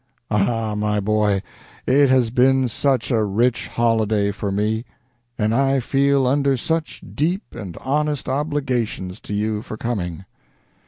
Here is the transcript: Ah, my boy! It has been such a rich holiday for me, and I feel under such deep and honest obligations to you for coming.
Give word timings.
Ah, 0.31 0.73
my 0.73 0.99
boy! 0.99 1.43
It 1.85 2.09
has 2.09 2.31
been 2.31 2.67
such 2.67 3.11
a 3.11 3.23
rich 3.23 3.67
holiday 3.67 4.31
for 4.31 4.51
me, 4.51 4.83
and 5.37 5.53
I 5.53 5.79
feel 5.79 6.25
under 6.25 6.57
such 6.57 7.03
deep 7.13 7.43
and 7.53 7.77
honest 7.77 8.27
obligations 8.27 9.19
to 9.19 9.35
you 9.35 9.61
for 9.61 9.77
coming. 9.77 10.25